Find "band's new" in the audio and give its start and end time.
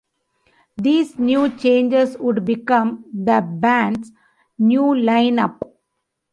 3.47-4.95